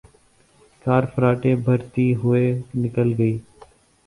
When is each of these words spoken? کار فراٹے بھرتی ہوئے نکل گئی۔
کار 0.85 1.03
فراٹے 1.13 1.51
بھرتی 1.65 2.07
ہوئے 2.15 2.43
نکل 2.75 3.13
گئی۔ 3.17 3.37